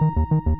Thank 0.00 0.16
you. 0.46 0.57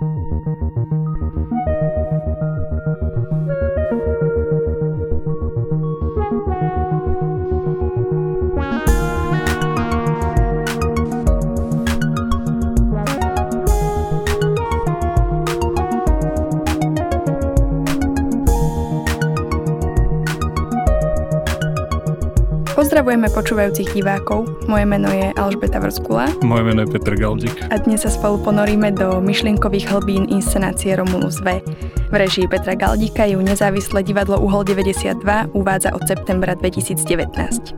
Pozdravujeme 23.09 23.40
počúvajúcich 23.40 23.90
divákov. 23.96 24.68
Moje 24.68 24.84
meno 24.84 25.08
je 25.08 25.32
Alžbeta 25.32 25.80
Vrskula. 25.80 26.29
Moje 26.45 26.61
meno 26.61 26.84
je 26.84 26.93
Peter 26.93 27.16
Galdík. 27.16 27.57
A 27.72 27.80
dnes 27.80 28.04
sa 28.04 28.12
spolu 28.12 28.36
ponoríme 28.36 28.93
do 28.93 29.25
myšlienkových 29.25 29.88
hlbín 29.88 30.29
inscenácie 30.29 30.93
Romulus 30.93 31.40
V. 31.40 31.64
V 32.12 32.12
režii 32.12 32.44
Petra 32.44 32.76
Galdíka 32.76 33.24
ju 33.24 33.40
nezávislé 33.40 34.04
divadlo 34.04 34.36
Uhol 34.44 34.60
92 34.60 35.24
uvádza 35.56 35.96
od 35.96 36.04
septembra 36.04 36.52
2019. 36.52 37.72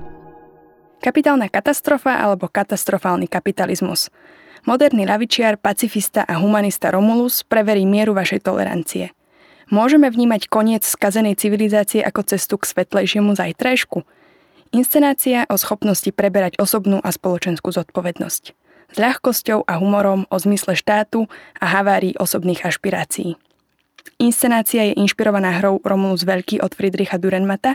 Kapitálna 0.99 1.47
katastrofa 1.47 2.19
alebo 2.19 2.51
katastrofálny 2.51 3.31
kapitalizmus. 3.31 4.11
Moderný 4.67 5.07
lavičiar, 5.07 5.63
pacifista 5.63 6.27
a 6.27 6.43
humanista 6.43 6.91
Romulus 6.91 7.47
preverí 7.47 7.87
mieru 7.87 8.19
vašej 8.19 8.43
tolerancie. 8.43 9.15
Môžeme 9.71 10.11
vnímať 10.11 10.51
koniec 10.51 10.83
skazenej 10.83 11.39
civilizácie 11.39 12.03
ako 12.03 12.27
cestu 12.27 12.59
k 12.59 12.67
svetlejšiemu 12.67 13.31
zajtrajšku– 13.39 14.03
Inscenácia 14.71 15.51
o 15.51 15.59
schopnosti 15.59 16.15
preberať 16.15 16.55
osobnú 16.63 17.03
a 17.03 17.11
spoločenskú 17.11 17.75
zodpovednosť. 17.75 18.45
S 18.95 18.97
ľahkosťou 19.03 19.67
a 19.67 19.83
humorom 19.83 20.31
o 20.31 20.37
zmysle 20.39 20.79
štátu 20.79 21.27
a 21.59 21.67
havárii 21.75 22.15
osobných 22.15 22.63
ašpirácií. 22.63 23.35
Inscenácia 24.23 24.87
je 24.87 24.95
inšpirovaná 24.95 25.59
hrou 25.59 25.83
Romulus 25.83 26.23
Veľký 26.23 26.63
od 26.63 26.71
Friedricha 26.71 27.19
Durenmata 27.19 27.75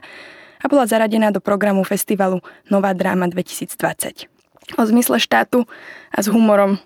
a 0.64 0.66
bola 0.72 0.88
zaradená 0.88 1.36
do 1.36 1.44
programu 1.44 1.84
festivalu 1.84 2.40
Nová 2.72 2.96
dráma 2.96 3.28
2020. 3.28 4.32
O 4.80 4.84
zmysle 4.88 5.20
štátu 5.20 5.68
a 6.16 6.24
s 6.24 6.32
humorom. 6.32 6.80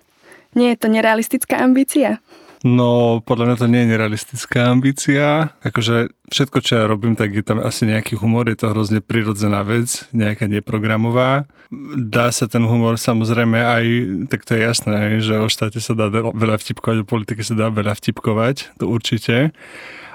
Nie 0.58 0.74
je 0.74 0.78
to 0.82 0.88
nerealistická 0.90 1.62
ambícia? 1.62 2.18
No, 2.60 3.24
podľa 3.24 3.44
mňa 3.48 3.56
to 3.56 3.66
nie 3.72 3.80
je 3.84 3.90
nerealistická 3.96 4.68
ambícia. 4.68 5.56
Akože 5.64 6.12
všetko, 6.28 6.58
čo 6.60 6.72
ja 6.76 6.84
robím, 6.84 7.16
tak 7.16 7.32
je 7.32 7.40
tam 7.40 7.56
asi 7.56 7.88
nejaký 7.88 8.20
humor, 8.20 8.52
je 8.52 8.60
to 8.60 8.68
hrozne 8.68 9.00
prirodzená 9.00 9.64
vec, 9.64 10.04
nejaká 10.12 10.44
neprogramová. 10.44 11.48
Dá 11.96 12.28
sa 12.28 12.44
ten 12.52 12.60
humor 12.68 13.00
samozrejme 13.00 13.56
aj, 13.56 13.84
tak 14.28 14.44
to 14.44 14.58
je 14.58 14.60
jasné, 14.60 14.96
že 15.24 15.40
o 15.40 15.48
štáte 15.48 15.80
sa 15.80 15.96
dá 15.96 16.12
veľa 16.12 16.60
vtipkovať, 16.60 16.96
o 17.00 17.08
politike 17.08 17.40
sa 17.40 17.56
dá 17.56 17.72
veľa 17.72 17.96
vtipkovať, 17.96 18.76
to 18.76 18.92
určite. 18.92 19.56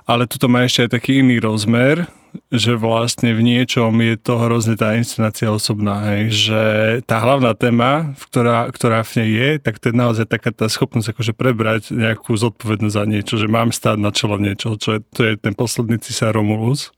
Ale 0.05 0.29
tuto 0.29 0.45
má 0.45 0.69
ešte 0.69 0.85
aj 0.85 1.01
taký 1.01 1.25
iný 1.25 1.41
rozmer, 1.41 2.05
že 2.49 2.75
vlastne 2.75 3.35
v 3.35 3.41
niečom 3.41 3.91
je 4.01 4.15
to 4.19 4.39
hrozne 4.39 4.75
tá 4.75 4.95
inscenácia 4.95 5.51
osobná, 5.51 6.15
hej, 6.15 6.23
že 6.31 6.61
tá 7.05 7.21
hlavná 7.21 7.53
téma, 7.53 8.15
ktorá, 8.29 8.69
ktorá 8.71 9.03
v 9.05 9.11
nej 9.21 9.29
je, 9.31 9.49
tak 9.61 9.79
to 9.79 9.91
je 9.91 9.95
naozaj 9.95 10.25
taká 10.27 10.51
tá 10.51 10.67
schopnosť 10.67 11.15
akože 11.15 11.33
prebrať 11.33 11.93
nejakú 11.93 12.35
zodpovednosť 12.35 12.95
za 12.95 13.03
niečo, 13.05 13.35
že 13.39 13.47
mám 13.47 13.69
stáť 13.71 13.97
na 13.99 14.11
čelo 14.11 14.35
niečo, 14.35 14.75
čo 14.75 14.97
je, 14.97 14.99
to 15.13 15.21
je 15.23 15.33
ten 15.39 15.53
posledný 15.53 16.01
cisár 16.01 16.35
Romulus. 16.35 16.91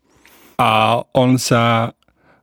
A 0.58 1.04
on 1.14 1.38
sa 1.38 1.94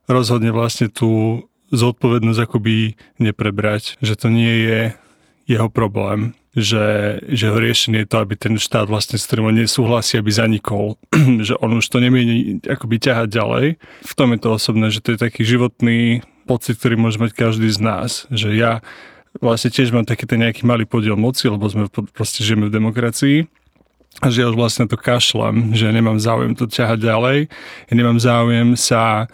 rozhodne 0.07 0.55
vlastne 0.55 0.87
tú 0.87 1.43
zodpovednosť 1.73 2.39
akoby 2.45 2.95
neprebrať, 3.19 3.99
že 3.99 4.15
to 4.15 4.31
nie 4.31 4.55
je 4.63 4.81
jeho 5.45 5.67
problém 5.67 6.37
že, 6.55 7.19
že 7.27 7.51
ho 7.51 7.57
riešenie 7.59 8.07
je 8.07 8.09
to, 8.09 8.17
aby 8.23 8.39
ten 8.39 8.55
štát 8.55 8.87
vlastne 8.87 9.19
s 9.19 9.27
ktorým 9.27 9.51
on 9.51 9.59
nesúhlasí, 9.59 10.15
aby 10.15 10.31
zanikol, 10.31 10.95
že 11.47 11.59
on 11.59 11.77
už 11.77 11.85
to 11.91 11.99
nemieni 11.99 12.63
akoby 12.63 12.97
ťahať 12.97 13.27
ďalej. 13.27 13.65
V 14.07 14.13
tom 14.15 14.31
je 14.31 14.39
to 14.39 14.49
osobné, 14.55 14.87
že 14.87 15.03
to 15.03 15.13
je 15.13 15.19
taký 15.19 15.43
životný 15.43 16.23
pocit, 16.47 16.79
ktorý 16.79 16.95
môže 16.95 17.19
mať 17.19 17.35
každý 17.35 17.67
z 17.67 17.79
nás, 17.83 18.09
že 18.31 18.55
ja 18.55 18.79
vlastne 19.43 19.67
tiež 19.67 19.91
mám 19.91 20.07
taký 20.07 20.23
ten 20.23 20.39
nejaký 20.39 20.63
malý 20.63 20.87
podiel 20.87 21.19
moci, 21.19 21.51
lebo 21.51 21.67
sme 21.67 21.91
proste 22.15 22.39
žijeme 22.39 22.71
v 22.71 22.75
demokracii. 22.79 23.37
A 24.23 24.31
že 24.31 24.47
ja 24.47 24.47
už 24.47 24.55
vlastne 24.55 24.87
to 24.87 24.95
kašlem, 24.95 25.75
že 25.75 25.91
nemám 25.91 26.15
záujem 26.23 26.55
to 26.55 26.71
ťahať 26.71 27.03
ďalej, 27.03 27.37
ja 27.91 27.93
nemám 27.99 28.15
záujem 28.15 28.79
sa 28.79 29.27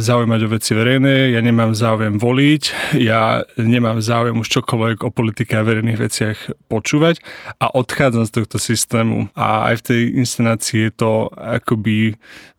zaujímať 0.00 0.40
o 0.48 0.52
veci 0.56 0.72
verejné, 0.72 1.36
ja 1.36 1.40
nemám 1.44 1.76
záujem 1.76 2.16
voliť, 2.16 2.96
ja 2.96 3.44
nemám 3.60 4.00
záujem 4.00 4.40
už 4.40 4.48
čokoľvek 4.48 5.04
o 5.04 5.12
politike 5.12 5.52
a 5.52 5.66
verejných 5.66 6.00
veciach 6.00 6.38
počúvať. 6.72 7.20
A 7.60 7.68
odchádzam 7.68 8.24
z 8.24 8.40
tohto 8.40 8.56
systému. 8.56 9.28
A 9.36 9.68
aj 9.68 9.84
v 9.84 9.84
tej 9.84 10.02
inscenácii 10.16 10.88
je 10.88 10.92
to 10.96 11.28
akoby, 11.36 12.16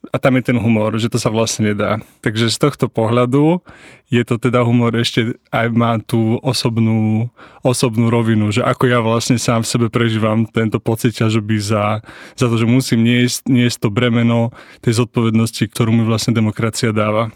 a 0.09 0.17
tam 0.17 0.33
je 0.41 0.49
ten 0.49 0.57
humor, 0.57 0.97
že 0.97 1.13
to 1.13 1.21
sa 1.21 1.29
vlastne 1.29 1.71
nedá. 1.71 2.01
Takže 2.25 2.49
z 2.49 2.57
tohto 2.57 2.89
pohľadu 2.89 3.61
je 4.09 4.25
to 4.25 4.41
teda 4.41 4.65
humor 4.65 4.97
ešte 4.97 5.37
aj 5.53 5.69
má 5.69 6.01
tú 6.01 6.41
osobnú, 6.41 7.29
osobnú 7.61 8.09
rovinu, 8.09 8.49
že 8.49 8.65
ako 8.65 8.89
ja 8.89 8.97
vlastne 8.97 9.37
sám 9.37 9.61
v 9.61 9.69
sebe 9.69 9.87
prežívam 9.93 10.49
tento 10.49 10.81
pocit 10.81 11.13
ťažoby 11.13 11.61
za, 11.61 12.01
za 12.33 12.45
to, 12.49 12.57
že 12.57 12.65
musím 12.65 13.05
niesť, 13.05 13.45
niesť 13.45 13.77
to 13.85 13.89
bremeno 13.93 14.49
tej 14.81 15.05
zodpovednosti, 15.05 15.69
ktorú 15.69 15.93
mi 15.93 16.01
vlastne 16.01 16.33
demokracia 16.33 16.89
dáva. 16.89 17.29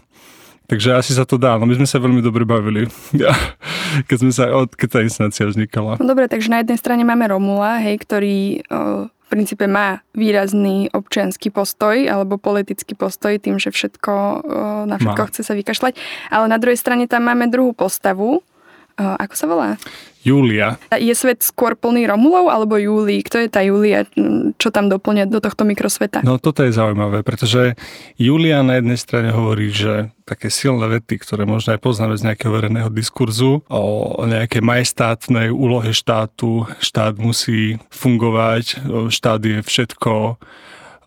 Takže 0.66 0.98
asi 0.98 1.14
sa 1.14 1.22
to 1.22 1.38
dá, 1.38 1.54
no 1.54 1.70
my 1.70 1.78
sme 1.78 1.86
sa 1.86 2.02
veľmi 2.02 2.18
dobre 2.18 2.42
bavili, 2.42 2.90
keď, 4.10 4.16
sme 4.18 4.32
sa, 4.34 4.50
keď 4.74 4.88
tá 4.90 5.00
inscenácia 5.06 5.46
vznikala. 5.46 5.94
No 6.02 6.10
dobre, 6.10 6.26
takže 6.26 6.50
na 6.50 6.66
jednej 6.66 6.74
strane 6.74 7.06
máme 7.06 7.30
Romula, 7.30 7.78
hej, 7.78 8.02
ktorý 8.02 8.66
o, 8.66 9.06
v 9.26 9.28
princípe 9.34 9.66
má 9.66 10.06
výrazný 10.14 10.86
občianský 10.94 11.50
postoj 11.50 11.98
alebo 12.06 12.38
politický 12.38 12.94
postoj 12.94 13.34
tým, 13.42 13.58
že 13.58 13.74
všetko, 13.74 14.14
o, 14.14 14.40
na 14.86 15.02
všetko 15.02 15.18
má. 15.18 15.28
chce 15.34 15.42
sa 15.42 15.58
vykašľať. 15.58 15.98
Ale 16.30 16.46
na 16.46 16.62
druhej 16.62 16.78
strane 16.78 17.10
tam 17.10 17.26
máme 17.26 17.50
druhú 17.50 17.74
postavu, 17.74 18.46
ako 18.96 19.34
sa 19.36 19.46
volá? 19.46 19.70
Júlia. 20.26 20.74
Je 20.98 21.14
svet 21.14 21.38
skôr 21.38 21.78
plný 21.78 22.10
Romulov 22.10 22.50
alebo 22.50 22.74
Júlii? 22.74 23.22
Kto 23.22 23.46
je 23.46 23.46
tá 23.46 23.62
Júlia? 23.62 24.02
Čo 24.58 24.74
tam 24.74 24.90
doplňa 24.90 25.30
do 25.30 25.38
tohto 25.38 25.62
mikrosveta? 25.62 26.26
No 26.26 26.42
toto 26.42 26.66
je 26.66 26.74
zaujímavé, 26.74 27.22
pretože 27.22 27.78
Júlia 28.18 28.66
na 28.66 28.82
jednej 28.82 28.98
strane 28.98 29.30
hovorí, 29.30 29.70
že 29.70 30.10
také 30.26 30.50
silné 30.50 30.82
vety, 30.98 31.22
ktoré 31.22 31.46
možno 31.46 31.78
aj 31.78 31.80
poznáme 31.84 32.18
z 32.18 32.26
nejakého 32.26 32.50
verejného 32.50 32.90
diskurzu 32.90 33.62
o 33.70 34.18
nejakej 34.26 34.66
majestátnej 34.66 35.54
úlohe 35.54 35.94
štátu. 35.94 36.66
Štát 36.82 37.14
musí 37.22 37.78
fungovať, 37.94 38.82
štát 39.06 39.38
je 39.46 39.62
všetko 39.62 40.42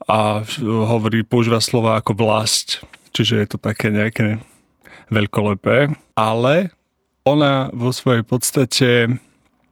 a 0.08 0.48
hovorí, 0.64 1.28
používa 1.28 1.60
slova 1.60 2.00
ako 2.00 2.16
vlast, 2.16 2.80
čiže 3.12 3.36
je 3.36 3.48
to 3.52 3.58
také 3.60 3.92
nejaké 3.92 4.40
veľkolepé, 5.12 5.92
ale 6.16 6.72
ona 7.30 7.70
vo 7.70 7.94
svojej 7.94 8.26
podstate 8.26 8.90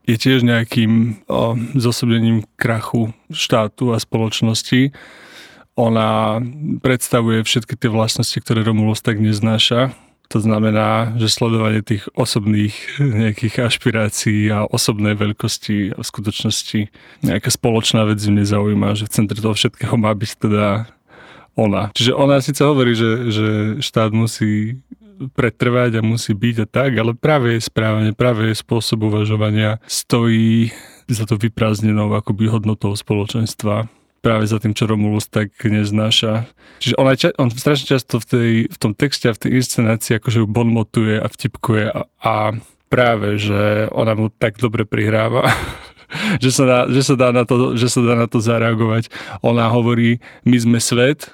je 0.08 0.16
tiež 0.16 0.46
nejakým 0.46 1.26
o, 1.28 1.58
zosobením 1.76 2.48
krachu 2.56 3.12
štátu 3.28 3.92
a 3.92 4.00
spoločnosti. 4.00 4.96
Ona 5.78 6.42
predstavuje 6.80 7.44
všetky 7.44 7.76
tie 7.76 7.90
vlastnosti, 7.92 8.38
ktoré 8.40 8.64
Romulus 8.64 9.04
tak 9.04 9.20
neznáša. 9.20 9.94
To 10.28 10.44
znamená, 10.44 11.16
že 11.16 11.32
sledovanie 11.32 11.80
tých 11.84 12.04
osobných 12.16 12.76
nejakých 13.00 13.72
ašpirácií 13.72 14.52
a 14.52 14.68
osobnej 14.68 15.16
veľkosti 15.16 15.96
a 15.96 16.04
v 16.04 16.08
skutočnosti 16.08 16.80
nejaká 17.24 17.48
spoločná 17.48 18.04
vec 18.08 18.20
ju 18.20 18.32
nezaujíma, 18.36 18.96
že 18.96 19.08
v 19.08 19.14
centre 19.14 19.40
toho 19.40 19.56
všetkého 19.56 19.96
má 19.96 20.12
byť 20.12 20.32
teda 20.40 20.92
ona. 21.56 21.90
Čiže 21.96 22.12
ona 22.14 22.44
síce 22.44 22.62
hovorí, 22.62 22.94
že, 22.94 23.32
že 23.34 23.48
štát 23.82 24.12
musí 24.14 24.84
pretrvať 25.34 26.00
a 26.00 26.06
musí 26.06 26.38
byť 26.38 26.56
a 26.64 26.68
tak, 26.68 26.92
ale 26.98 27.18
práve 27.18 27.58
jej 27.58 27.64
správanie, 27.64 28.14
práve 28.14 28.54
jej 28.54 28.58
spôsob 28.58 29.10
uvažovania 29.10 29.82
stojí 29.90 30.70
za 31.08 31.24
to 31.26 31.40
vyprázdnenou 31.40 32.12
akoby 32.14 32.52
hodnotou 32.52 32.94
spoločenstva 32.94 33.90
práve 34.22 34.44
za 34.50 34.60
tým, 34.60 34.76
čo 34.76 34.90
Romulus 34.90 35.30
tak 35.30 35.56
neznáša. 35.62 36.50
Čiže 36.84 37.00
on, 37.00 37.08
aj, 37.08 37.32
on 37.40 37.48
strašne 37.54 37.88
často 37.88 38.20
v, 38.20 38.26
tej, 38.28 38.52
v 38.68 38.78
tom 38.78 38.92
texte 38.92 39.32
a 39.32 39.36
v 39.36 39.42
tej 39.48 39.52
inscenácii 39.64 40.20
akože 40.20 40.44
ju 40.44 40.48
bonmotuje 40.50 41.16
a 41.22 41.28
vtipkuje 41.32 41.86
a, 41.88 42.12
a 42.20 42.36
práve, 42.92 43.40
že 43.40 43.88
ona 43.96 44.20
mu 44.20 44.28
tak 44.28 44.60
dobre 44.60 44.84
prihráva, 44.84 45.48
že 46.44 46.52
sa, 46.52 46.64
dá, 46.68 46.80
že, 46.92 47.02
sa 47.08 47.16
dá 47.16 47.30
na 47.32 47.48
to, 47.48 47.80
že 47.80 47.88
sa 47.88 48.04
dá 48.04 48.20
na 48.20 48.28
to 48.28 48.44
zareagovať. 48.44 49.08
Ona 49.48 49.72
hovorí, 49.72 50.20
my 50.44 50.58
sme 50.60 50.80
svet, 50.84 51.32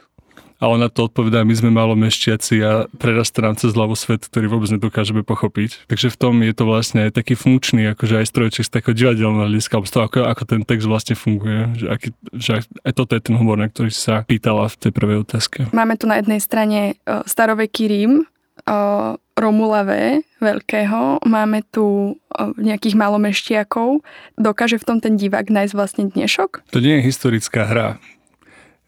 a 0.63 0.71
ona 0.71 0.87
to 0.87 1.11
odpovedá, 1.11 1.43
my 1.43 1.51
sme 1.51 1.75
malo 1.75 1.91
mešťaci 1.99 2.55
a 2.63 2.87
prerastá 2.95 3.43
nám 3.43 3.59
cez 3.59 3.75
hlavu 3.75 3.99
svet, 3.99 4.23
ktorý 4.31 4.47
vôbec 4.47 4.71
nedokážeme 4.71 5.19
pochopiť. 5.27 5.91
Takže 5.91 6.07
v 6.07 6.15
tom 6.15 6.39
je 6.39 6.55
to 6.55 6.63
vlastne 6.63 7.11
aj 7.11 7.19
taký 7.19 7.35
funkčný, 7.35 7.91
akože 7.91 8.23
aj 8.23 8.31
strojček 8.31 8.63
z 8.63 8.71
takého 8.71 8.95
divadelného 8.95 9.51
hľadiska, 9.51 9.75
alebo 9.75 9.87
z 9.91 9.93
toho, 9.99 10.03
ako, 10.07 10.19
ako 10.23 10.43
ten 10.47 10.61
text 10.63 10.87
vlastne 10.87 11.19
funguje. 11.19 11.59
Že, 11.75 11.85
aký, 11.91 12.07
že 12.39 12.49
aj, 12.55 12.63
toto 12.95 13.11
je 13.19 13.21
ten 13.27 13.35
humor, 13.35 13.59
na 13.59 13.67
ktorý 13.67 13.91
sa 13.91 14.23
pýtala 14.23 14.71
v 14.71 14.75
tej 14.79 14.91
prvej 14.95 15.17
otázke. 15.27 15.67
Máme 15.75 15.99
tu 15.99 16.07
na 16.07 16.23
jednej 16.23 16.39
strane 16.39 16.95
uh, 17.03 17.27
staroveký 17.27 17.83
Rím, 17.91 18.23
uh, 18.23 19.19
Romula 19.35 19.83
V. 19.83 20.23
veľkého, 20.39 21.25
máme 21.27 21.65
tu 21.73 22.15
nejakých 22.55 22.95
malomeštiakov. 22.95 24.05
Dokáže 24.37 24.77
v 24.77 24.85
tom 24.87 24.97
ten 25.01 25.17
divák 25.17 25.49
nájsť 25.49 25.73
vlastne 25.73 26.03
dnešok? 26.07 26.69
To 26.71 26.79
nie 26.79 27.01
je 27.01 27.07
historická 27.09 27.65
hra. 27.65 27.89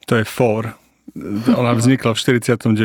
To 0.05 0.21
je 0.21 0.23
for. 0.23 0.77
Ona 1.55 1.71
vznikla 1.71 2.11
v 2.11 2.19
49. 2.19 2.75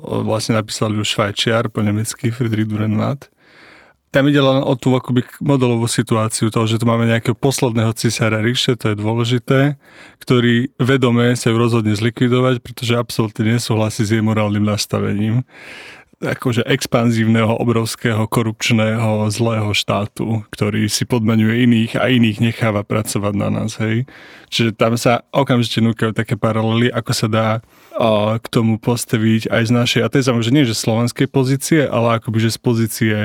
Vlastne 0.00 0.56
napísal 0.56 0.96
ju 0.96 1.04
Švajčiar 1.04 1.68
po 1.68 1.84
nemecky 1.84 2.32
Friedrich 2.32 2.64
Dürrenmatt. 2.64 3.28
Tam 4.12 4.28
ide 4.28 4.44
len 4.44 4.60
o 4.60 4.76
tú 4.76 4.92
akoby 4.92 5.24
modelovú 5.40 5.88
situáciu 5.88 6.52
toho, 6.52 6.68
že 6.68 6.76
tu 6.76 6.84
máme 6.84 7.08
nejakého 7.08 7.32
posledného 7.32 7.96
cisára 7.96 8.44
ríše, 8.44 8.76
to 8.76 8.92
je 8.92 9.00
dôležité, 9.00 9.80
ktorý 10.20 10.68
vedome 10.76 11.32
sa 11.32 11.48
ju 11.48 11.56
rozhodne 11.56 11.96
zlikvidovať, 11.96 12.60
pretože 12.60 12.92
absolútne 12.92 13.56
nesúhlasí 13.56 14.04
s 14.04 14.12
jej 14.12 14.20
morálnym 14.20 14.68
nastavením 14.68 15.48
akože 16.22 16.62
expanzívneho, 16.62 17.58
obrovského, 17.58 18.24
korupčného, 18.30 19.26
zlého 19.28 19.74
štátu, 19.74 20.46
ktorý 20.54 20.86
si 20.86 21.02
podmaňuje 21.02 21.66
iných 21.66 21.92
a 21.98 22.08
iných 22.08 22.38
necháva 22.38 22.86
pracovať 22.86 23.34
na 23.34 23.48
nás, 23.50 23.76
hej. 23.82 24.06
Čiže 24.48 24.78
tam 24.78 24.94
sa 24.94 25.26
okamžite 25.34 25.82
núkajú 25.82 26.14
také 26.14 26.38
paralely, 26.38 26.88
ako 26.94 27.12
sa 27.12 27.28
dá 27.28 27.48
o, 27.98 28.38
k 28.38 28.46
tomu 28.48 28.78
postaviť 28.78 29.50
aj 29.50 29.62
z 29.66 29.72
našej, 29.74 30.00
a 30.06 30.10
to 30.10 30.18
je 30.22 30.28
samozrejme 30.30 30.54
nie 30.62 30.70
že 30.70 30.78
slovenskej 30.78 31.26
pozície, 31.26 31.80
ale 31.84 32.22
akoby 32.22 32.48
že 32.48 32.54
z 32.54 32.58
pozície 32.62 33.16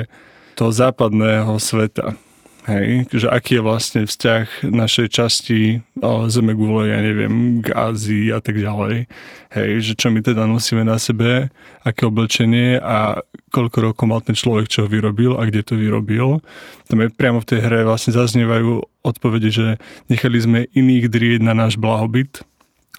toho 0.57 0.73
západného 0.73 1.55
sveta. 1.61 2.26
Hej, 2.67 3.07
že 3.15 3.31
aký 3.31 3.57
je 3.57 3.63
vlastne 3.63 4.01
vzťah 4.03 4.67
našej 4.67 5.07
časti 5.07 5.79
zeme 6.27 6.51
gule, 6.51 6.91
ja 6.91 6.99
neviem, 6.99 7.63
k 7.63 7.71
Ázii 7.71 8.35
a 8.35 8.43
tak 8.43 8.59
ďalej. 8.59 9.07
Hej, 9.55 9.71
že 9.87 9.93
čo 9.95 10.11
my 10.11 10.19
teda 10.19 10.43
nosíme 10.43 10.83
na 10.83 10.99
sebe, 10.99 11.47
aké 11.87 12.03
oblečenie 12.03 12.75
a 12.83 13.23
koľko 13.55 13.77
rokov 13.79 14.05
mal 14.11 14.19
ten 14.19 14.35
človek, 14.35 14.67
čo 14.67 14.83
ho 14.83 14.91
vyrobil 14.91 15.39
a 15.39 15.47
kde 15.47 15.63
to 15.63 15.79
vyrobil. 15.79 16.43
Tam 16.91 16.99
je 16.99 17.07
priamo 17.07 17.39
v 17.39 17.55
tej 17.55 17.63
hre 17.63 17.87
vlastne 17.87 18.11
zaznievajú 18.11 18.83
odpovede, 18.99 19.47
že 19.47 19.79
nechali 20.11 20.35
sme 20.35 20.59
iných 20.75 21.07
drieť 21.07 21.39
na 21.47 21.55
náš 21.55 21.79
blahobyt. 21.79 22.43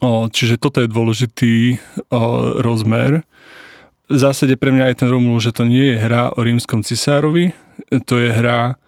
O, 0.00 0.32
čiže 0.32 0.56
toto 0.56 0.80
je 0.80 0.88
dôležitý 0.88 1.76
o, 2.08 2.56
rozmer. 2.64 3.20
V 4.08 4.16
zásade 4.16 4.56
pre 4.56 4.72
mňa 4.72 4.96
je 4.96 5.04
ten 5.04 5.12
Romul, 5.12 5.36
že 5.44 5.52
to 5.52 5.68
nie 5.68 5.92
je 5.92 6.00
hra 6.00 6.32
o 6.32 6.40
rímskom 6.40 6.80
cisárovi, 6.80 7.52
to 8.08 8.16
je 8.16 8.32
hra 8.32 8.80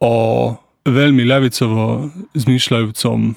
o 0.00 0.56
veľmi 0.88 1.22
ľavicovo 1.28 2.08
zmýšľajúcom 2.32 3.36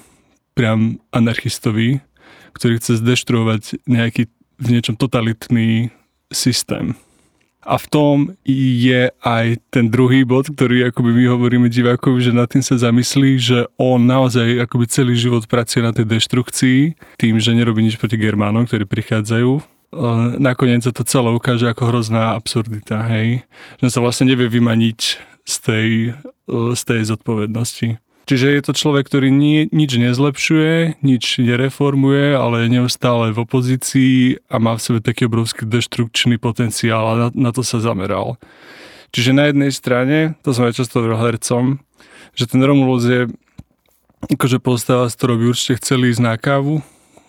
priam 0.56 0.98
anarchistovi, 1.12 2.00
ktorý 2.56 2.80
chce 2.80 3.04
zdeštruovať 3.04 3.84
nejaký 3.86 4.32
v 4.62 4.68
niečom 4.72 4.96
totalitný 4.96 5.92
systém. 6.32 6.96
A 7.64 7.80
v 7.80 7.88
tom 7.88 8.16
je 8.44 9.08
aj 9.24 9.56
ten 9.72 9.88
druhý 9.88 10.28
bod, 10.28 10.52
ktorý 10.52 10.92
akoby 10.92 11.16
my 11.16 11.26
hovoríme 11.32 11.68
divákovi, 11.72 12.20
že 12.20 12.36
nad 12.36 12.52
tým 12.52 12.60
sa 12.60 12.76
zamyslí, 12.76 13.40
že 13.40 13.60
on 13.80 14.04
naozaj 14.04 14.68
akoby 14.68 14.86
celý 14.92 15.16
život 15.16 15.48
pracuje 15.48 15.80
na 15.80 15.96
tej 15.96 16.04
deštrukcii, 16.04 16.80
tým, 17.16 17.40
že 17.40 17.56
nerobí 17.56 17.80
nič 17.80 17.96
proti 17.96 18.20
Germánom, 18.20 18.68
ktorí 18.68 18.84
prichádzajú. 18.84 19.64
Nakoniec 20.44 20.84
sa 20.84 20.92
to 20.92 21.08
celé 21.08 21.32
ukáže 21.32 21.64
ako 21.72 21.88
hrozná 21.88 22.36
absurdita, 22.36 23.00
hej. 23.08 23.48
Že 23.80 23.88
sa 23.96 24.00
vlastne 24.04 24.28
nevie 24.28 24.52
vymaniť 24.52 25.00
z 25.44 25.56
tej, 25.60 25.90
z 26.50 26.82
tej 26.84 27.02
zodpovednosti. 27.04 28.00
Čiže 28.24 28.56
je 28.56 28.62
to 28.64 28.72
človek, 28.72 29.04
ktorý 29.12 29.36
nie, 29.36 29.68
nič 29.76 30.00
nezlepšuje, 30.00 31.04
nič 31.04 31.44
nereformuje, 31.44 32.32
ale 32.32 32.64
je 32.64 32.80
neustále 32.80 33.36
v 33.36 33.44
opozícii 33.44 34.40
a 34.48 34.64
má 34.64 34.80
v 34.80 34.84
sebe 34.84 35.00
taký 35.04 35.28
obrovský 35.28 35.68
deštrukčný 35.68 36.40
potenciál 36.40 37.04
a 37.04 37.16
na, 37.20 37.28
na 37.36 37.52
to 37.52 37.68
sa 37.68 37.84
zameral. 37.84 38.40
Čiže 39.12 39.36
na 39.36 39.52
jednej 39.52 39.72
strane, 39.76 40.18
to 40.40 40.56
som 40.56 40.64
aj 40.64 40.80
často 40.80 41.04
hovoril 41.04 41.20
hercom, 41.20 41.84
že 42.32 42.48
ten 42.48 42.64
Romulus 42.64 43.04
je 43.04 43.28
akože 44.32 44.64
postáva, 44.64 45.12
z 45.12 45.20
ktorou 45.20 45.36
by 45.44 45.46
určite 45.52 45.84
chceli 45.84 46.16
ísť 46.16 46.24
na 46.24 46.40
kávu, 46.40 46.80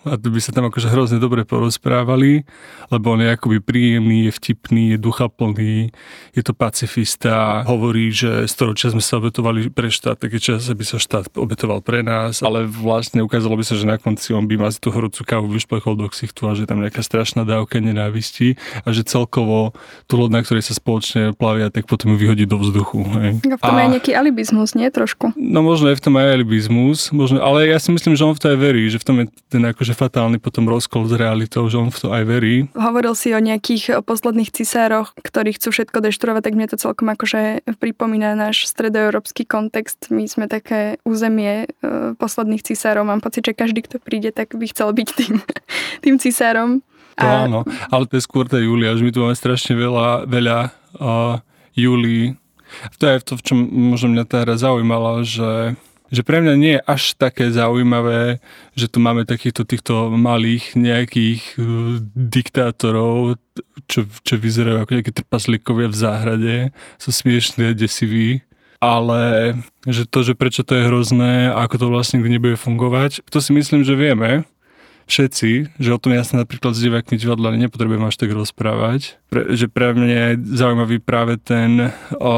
a 0.05 0.15
by 0.17 0.39
sa 0.41 0.53
tam 0.53 0.69
akože 0.69 0.87
hrozne 0.93 1.17
dobre 1.17 1.43
porozprávali, 1.43 2.45
lebo 2.93 3.17
on 3.17 3.25
je 3.25 3.29
akoby 3.33 3.57
príjemný, 3.59 4.29
je 4.29 4.31
vtipný, 4.37 4.83
je 4.93 4.97
duchaplný, 5.01 5.89
je 6.37 6.41
to 6.45 6.53
pacifista, 6.53 7.65
hovorí, 7.65 8.13
že 8.13 8.45
storočia 8.45 8.93
sme 8.93 9.01
sa 9.01 9.17
obetovali 9.17 9.73
pre 9.73 9.89
štát, 9.89 10.21
taký 10.21 10.37
čas, 10.37 10.69
aby 10.69 10.85
sa 10.85 11.01
štát 11.01 11.33
obetoval 11.33 11.81
pre 11.81 12.05
nás, 12.05 12.45
ale 12.45 12.69
vlastne 12.69 13.25
ukázalo 13.25 13.57
by 13.57 13.65
sa, 13.65 13.73
že 13.73 13.89
na 13.89 13.97
konci 13.97 14.31
on 14.37 14.45
by 14.45 14.55
ma 14.61 14.69
tú 14.69 14.93
horúcu 14.93 15.25
kávu 15.25 15.49
vyšplechol 15.49 15.97
do 15.97 16.05
ksichtu 16.05 16.45
a 16.45 16.53
že 16.53 16.69
tam 16.69 16.85
nejaká 16.85 17.01
strašná 17.01 17.41
dávka 17.41 17.81
nenávisti 17.81 18.61
a 18.85 18.93
že 18.93 19.01
celkovo 19.01 19.73
tú 20.05 20.21
loď, 20.21 20.29
na 20.37 20.41
ktorej 20.45 20.69
sa 20.69 20.77
spoločne 20.77 21.33
plavia, 21.33 21.73
tak 21.73 21.89
potom 21.89 22.13
ju 22.13 22.17
vyhodí 22.21 22.45
do 22.45 22.61
vzduchu. 22.61 23.01
Hej. 23.17 23.31
v 23.41 23.63
tom 23.63 23.77
a... 23.77 23.81
je 23.81 23.87
nejaký 23.97 24.11
alibizmus, 24.13 24.77
nie 24.77 24.91
trošku? 24.93 25.33
No 25.33 25.65
možno 25.65 25.89
je 25.89 25.97
v 25.97 26.03
tom 26.03 26.13
aj 26.19 26.37
alibizmus, 26.37 27.09
možno, 27.09 27.41
ale 27.41 27.71
ja 27.71 27.81
si 27.81 27.89
myslím, 27.89 28.13
že 28.13 28.27
on 28.27 28.35
v 28.35 28.41
to 28.43 28.47
aj 28.53 28.57
verí, 28.59 28.83
že 28.91 29.01
v 29.01 29.05
tom 29.07 29.15
je 29.23 29.25
ten 29.49 29.63
akože 29.65 29.94
fatálny 29.95 30.37
potom 30.37 30.67
rozkol 30.67 31.07
s 31.07 31.15
realitou, 31.15 31.65
že 31.71 31.79
on 31.79 31.89
v 31.89 31.97
to 31.97 32.07
aj 32.11 32.23
verí. 32.27 32.67
Hovoril 32.75 33.15
si 33.15 33.31
o 33.31 33.39
nejakých 33.39 34.03
posledných 34.03 34.51
cisároch, 34.51 35.15
ktorí 35.15 35.55
chcú 35.55 35.71
všetko 35.71 36.03
deštruovať, 36.03 36.41
tak 36.43 36.55
mne 36.59 36.67
to 36.67 36.77
celkom 36.77 37.07
akože 37.09 37.63
pripomína 37.79 38.35
náš 38.35 38.67
stredoeurópsky 38.69 39.47
kontext. 39.47 40.11
My 40.11 40.27
sme 40.27 40.51
také 40.51 40.99
územie 41.07 41.65
e, 41.65 42.13
posledných 42.19 42.61
cisárov. 42.61 43.07
Mám 43.07 43.23
pocit, 43.23 43.47
že 43.47 43.57
každý, 43.57 43.81
kto 43.87 44.03
príde, 44.03 44.35
tak 44.35 44.53
by 44.53 44.67
chcel 44.67 44.91
byť 44.91 45.09
tým, 45.15 45.33
tým 46.03 46.15
cisárom. 46.19 46.83
To 47.15 47.25
a... 47.25 47.47
áno, 47.47 47.63
ale 47.89 48.03
to 48.11 48.19
je 48.19 48.27
skôr 48.27 48.45
tá 48.45 48.59
Julia, 48.59 48.91
že 48.99 49.07
my 49.07 49.11
tu 49.15 49.23
máme 49.23 49.35
strašne 49.39 49.71
veľa, 49.71 50.27
veľa 50.27 50.57
uh, 50.99 51.39
Julii. 51.71 52.35
To 52.99 53.03
je 53.07 53.17
to, 53.23 53.33
v 53.39 53.41
čom 53.45 53.57
možno 53.71 54.11
mňa 54.11 54.25
tá 54.27 54.43
hra 54.43 54.59
zaujímala, 54.59 55.23
že 55.23 55.79
že 56.15 56.23
pre 56.23 56.39
mňa 56.39 56.53
nie 56.55 56.73
je 56.79 56.85
až 56.87 57.19
také 57.19 57.51
zaujímavé, 57.51 58.39
že 58.79 58.87
tu 58.87 59.03
máme 59.03 59.27
takýchto 59.27 59.67
týchto 59.67 60.15
malých 60.15 60.79
nejakých 60.79 61.41
uh, 61.59 61.99
diktátorov, 62.15 63.35
čo, 63.91 64.07
čo 64.23 64.39
vyzerajú 64.39 64.79
ako 64.79 64.91
nejaké 64.95 65.11
trpaslíkovia 65.11 65.91
v 65.91 65.99
záhrade, 65.99 66.55
sú 66.95 67.11
smiešní 67.11 67.71
a 67.71 67.77
desiví, 67.77 68.39
ale 68.79 69.55
že 69.83 70.07
to, 70.07 70.23
že 70.23 70.33
prečo 70.39 70.63
to 70.63 70.79
je 70.79 70.87
hrozné 70.87 71.51
ako 71.51 71.75
to 71.75 71.87
vlastne 71.91 72.23
nebude 72.23 72.55
fungovať, 72.55 73.27
to 73.27 73.43
si 73.43 73.51
myslím, 73.51 73.83
že 73.83 73.99
vieme 73.99 74.47
všetci, 75.05 75.77
že 75.77 75.93
o 75.93 76.01
tom 76.01 76.17
ja 76.17 76.25
sa 76.25 76.41
napríklad 76.41 76.73
s 76.73 76.81
divákmi 76.81 77.15
divadla 77.17 77.53
nepotrebujem 77.53 78.09
až 78.09 78.17
tak 78.17 78.33
rozprávať, 78.33 79.21
pre, 79.29 79.53
že 79.53 79.69
pre 79.69 79.93
mňa 79.93 80.07
je 80.09 80.31
zaujímavý 80.57 80.97
práve 80.97 81.37
ten 81.37 81.93
o, 82.17 82.33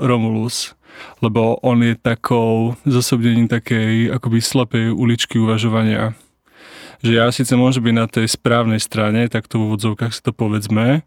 Romulus, 0.00 0.72
lebo 1.20 1.60
on 1.60 1.82
je 1.84 1.94
takou 1.96 2.74
zosobnením 2.86 3.48
takej 3.48 4.14
akoby 4.14 4.38
slepej 4.40 4.92
uličky 4.94 5.36
uvažovania. 5.38 6.14
Že 7.00 7.12
ja 7.16 7.26
síce 7.32 7.56
môžem 7.56 7.80
byť 7.80 7.94
na 7.96 8.06
tej 8.08 8.26
správnej 8.28 8.80
strane, 8.80 9.24
tak 9.32 9.48
to 9.48 9.56
v 9.56 9.72
úvodzovkách 9.72 10.12
si 10.12 10.20
to 10.20 10.36
povedzme, 10.36 11.00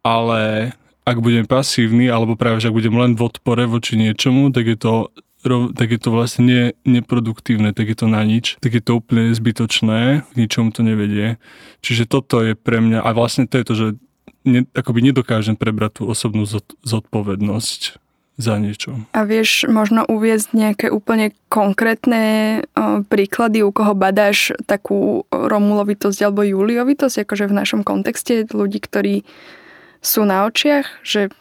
ale 0.00 0.72
ak 1.06 1.22
budem 1.22 1.46
pasívny, 1.46 2.10
alebo 2.10 2.34
práve, 2.34 2.58
že 2.58 2.72
ak 2.72 2.76
budem 2.76 2.96
len 2.96 3.12
v 3.14 3.30
odpore 3.30 3.68
voči 3.68 3.94
niečomu, 3.94 4.50
tak 4.50 4.66
je 4.66 4.78
to 4.78 4.94
tak 5.78 5.94
je 5.94 6.00
to 6.02 6.10
vlastne 6.10 6.42
nie, 6.42 6.64
neproduktívne, 6.82 7.70
tak 7.70 7.86
je 7.86 7.94
to 7.94 8.10
na 8.10 8.18
nič, 8.26 8.58
tak 8.58 8.74
je 8.74 8.82
to 8.82 8.98
úplne 8.98 9.30
zbytočné, 9.30 10.26
k 10.26 10.32
ničomu 10.34 10.74
to 10.74 10.82
nevedie. 10.82 11.38
Čiže 11.86 12.10
toto 12.10 12.42
je 12.42 12.58
pre 12.58 12.82
mňa, 12.82 12.98
a 12.98 13.14
vlastne 13.14 13.46
to 13.46 13.54
je 13.54 13.64
to, 13.64 13.74
že 13.78 13.86
ne, 14.42 14.66
akoby 14.74 15.06
nedokážem 15.06 15.54
prebrať 15.54 16.02
tú 16.02 16.10
osobnú 16.10 16.50
zodpovednosť 16.82 18.02
za 18.36 18.60
niečo. 18.60 19.00
A 19.16 19.24
vieš 19.24 19.64
možno 19.64 20.04
uviezť 20.04 20.48
nejaké 20.52 20.86
úplne 20.92 21.32
konkrétne 21.48 22.60
príklady, 23.08 23.64
u 23.64 23.72
koho 23.72 23.96
badáš 23.96 24.52
takú 24.68 25.24
Romulovitosť 25.32 26.20
alebo 26.20 26.44
Juliovitosť, 26.44 27.24
akože 27.24 27.48
v 27.48 27.56
našom 27.56 27.80
kontexte 27.80 28.44
ľudí, 28.52 28.84
ktorí 28.84 29.24
sú 30.04 30.28
na 30.28 30.44
očiach, 30.44 31.00
že 31.00 31.32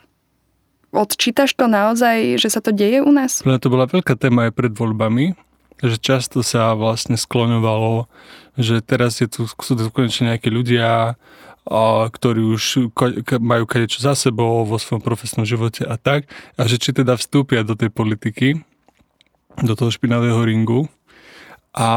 odčítaš 0.95 1.59
to 1.59 1.67
naozaj, 1.67 2.39
že 2.39 2.47
sa 2.47 2.63
to 2.63 2.71
deje 2.71 3.03
u 3.03 3.11
nás? 3.11 3.43
Pre 3.43 3.59
to 3.59 3.67
bola 3.67 3.91
veľká 3.91 4.15
téma 4.15 4.47
aj 4.47 4.55
pred 4.55 4.71
voľbami, 4.71 5.35
že 5.83 5.99
často 5.99 6.39
sa 6.39 6.71
vlastne 6.79 7.19
skloňovalo, 7.19 8.07
že 8.55 8.79
teraz 8.79 9.19
je 9.19 9.27
tu, 9.27 9.43
sú 9.43 9.75
tu 9.75 9.83
konečne 9.91 10.31
nejakí 10.31 10.47
ľudia, 10.47 11.19
a, 11.65 12.05
ktorí 12.09 12.45
už 12.45 12.93
majú 13.41 13.65
kadečo 13.65 13.99
za 14.01 14.13
sebou 14.13 14.63
vo 14.63 14.77
svojom 14.77 15.01
profesnom 15.01 15.43
živote 15.43 15.81
a 15.81 15.97
tak, 15.97 16.29
a 16.55 16.69
že 16.69 16.77
či 16.77 16.93
teda 16.93 17.17
vstúpia 17.17 17.65
do 17.65 17.73
tej 17.73 17.89
politiky, 17.89 18.61
do 19.65 19.73
toho 19.73 19.89
špinavého 19.89 20.45
ringu 20.45 20.85
a, 21.73 21.91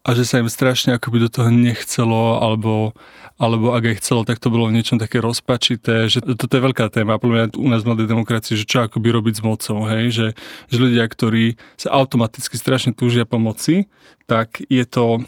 a 0.00 0.08
že 0.14 0.24
sa 0.24 0.40
im 0.40 0.48
strašne 0.48 0.94
akoby 0.96 1.26
do 1.26 1.30
toho 1.30 1.50
nechcelo, 1.50 2.38
alebo, 2.40 2.96
alebo 3.36 3.74
ak 3.74 3.84
aj 3.90 3.96
chcelo, 4.00 4.22
tak 4.24 4.38
to 4.38 4.48
bolo 4.48 4.70
v 4.70 4.80
niečom 4.80 4.96
také 4.96 5.18
rozpačité, 5.18 6.08
že 6.08 6.22
toto 6.22 6.56
je 6.56 6.62
veľká 6.62 6.88
téma, 6.88 7.20
podľa 7.20 7.34
mňa 7.36 7.46
u 7.58 7.68
nás 7.68 7.82
v 7.82 7.88
mladej 7.92 8.08
demokracii, 8.08 8.54
že 8.54 8.64
čo 8.64 8.86
akoby 8.86 9.08
robiť 9.12 9.34
s 9.38 9.42
mocou, 9.42 9.84
hej, 9.90 10.04
že, 10.14 10.26
že 10.70 10.76
ľudia, 10.78 11.04
ktorí 11.04 11.58
sa 11.76 11.92
automaticky 11.92 12.54
strašne 12.54 12.94
túžia 12.94 13.26
pomoci, 13.26 13.90
tak 14.24 14.62
je 14.70 14.86
to 14.86 15.26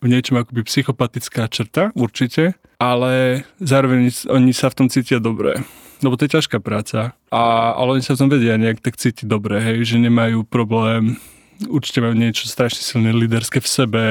v 0.00 0.06
niečom 0.12 0.36
akoby 0.36 0.62
psychopatická 0.66 1.48
črta, 1.48 1.90
určite, 1.96 2.58
ale 2.76 3.44
zároveň 3.58 4.12
oni 4.28 4.52
sa 4.52 4.68
v 4.68 4.84
tom 4.84 4.86
cítia 4.92 5.18
dobre. 5.22 5.60
Lebo 6.04 6.20
to 6.20 6.28
je 6.28 6.36
ťažká 6.36 6.60
práca. 6.60 7.16
A, 7.32 7.72
ale 7.72 7.96
oni 7.96 8.04
sa 8.04 8.12
v 8.12 8.20
tom 8.20 8.28
vedia 8.28 8.60
nejak 8.60 8.84
tak 8.84 9.00
cítiť 9.00 9.24
dobre, 9.24 9.56
hej, 9.64 9.96
že 9.96 9.96
nemajú 9.96 10.44
problém 10.44 11.16
určite 11.64 12.04
majú 12.04 12.12
niečo 12.12 12.44
strašne 12.44 12.84
silné 12.84 13.16
líderské 13.16 13.64
v 13.64 13.68
sebe, 13.68 14.04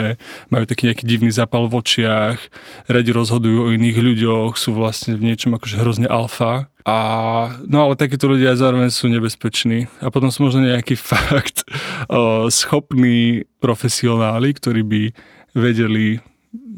majú 0.49 0.65
taký 0.65 0.89
nejaký 0.89 1.05
divný 1.05 1.29
zápal 1.29 1.69
v 1.69 1.77
očiach, 1.77 2.41
radi 2.89 3.11
rozhodujú 3.13 3.69
o 3.69 3.71
iných 3.73 3.97
ľuďoch, 4.01 4.57
sú 4.57 4.73
vlastne 4.73 5.13
v 5.13 5.29
niečom 5.29 5.53
akože 5.53 5.77
hrozne 5.77 6.07
alfa. 6.09 6.73
A, 6.85 6.97
no 7.65 7.89
ale 7.89 7.97
takíto 7.97 8.29
ľudia 8.29 8.53
zároveň 8.53 8.93
sú 8.93 9.09
nebezpeční. 9.09 9.89
A 10.05 10.13
potom 10.13 10.29
sú 10.29 10.45
možno 10.45 10.65
nejaký 10.65 10.93
fakt 11.13 11.65
o, 12.09 12.49
schopní 12.49 13.45
profesionáli, 13.57 14.53
ktorí 14.53 14.81
by 14.85 15.01
vedeli 15.55 16.19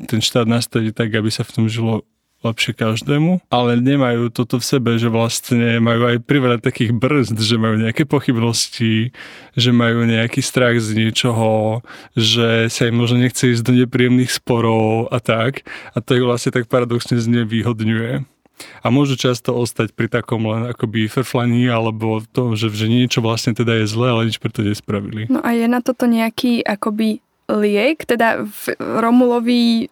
ten 0.06 0.22
štát 0.22 0.46
nastaviť 0.46 0.94
tak, 0.94 1.10
aby 1.18 1.30
sa 1.34 1.42
v 1.42 1.54
tom 1.54 1.66
žilo 1.66 2.06
lepšie 2.46 2.78
každému, 2.78 3.50
ale 3.50 3.82
nemajú 3.82 4.30
toto 4.30 4.62
v 4.62 4.66
sebe, 4.66 4.92
že 5.02 5.10
vlastne 5.10 5.82
majú 5.82 6.06
aj 6.06 6.22
priveľa 6.22 6.62
takých 6.62 6.94
brzd, 6.94 7.34
že 7.34 7.58
majú 7.58 7.82
nejaké 7.82 8.06
pochybnosti, 8.06 9.10
že 9.58 9.70
majú 9.74 10.06
nejaký 10.06 10.46
strach 10.46 10.78
z 10.78 10.94
niečoho, 10.94 11.82
že 12.14 12.70
sa 12.70 12.86
im 12.86 13.02
možno 13.02 13.26
nechce 13.26 13.58
ísť 13.58 13.66
do 13.66 13.74
nepríjemných 13.74 14.30
sporov 14.30 15.10
a 15.10 15.18
tak. 15.18 15.66
A 15.98 16.00
to 16.00 16.14
ich 16.14 16.26
vlastne 16.26 16.54
tak 16.54 16.70
paradoxne 16.70 17.18
znevýhodňuje. 17.18 18.22
A 18.82 18.90
môžu 18.90 19.18
často 19.18 19.54
ostať 19.54 19.94
pri 19.94 20.10
takom 20.10 20.42
len 20.50 20.74
akoby 20.74 21.06
frflaní 21.06 21.70
alebo 21.70 22.26
to, 22.34 22.58
že, 22.58 22.74
že 22.74 22.90
niečo 22.90 23.22
vlastne 23.22 23.54
teda 23.54 23.82
je 23.82 23.86
zlé, 23.86 24.10
ale 24.10 24.30
nič 24.30 24.42
preto 24.42 24.66
nespravili. 24.66 25.30
No 25.30 25.42
a 25.46 25.54
je 25.54 25.70
na 25.70 25.78
toto 25.82 26.10
nejaký 26.10 26.66
akoby 26.66 27.22
liek, 27.48 28.04
teda 28.04 28.44
v 28.44 28.76
Romulovi 28.76 29.88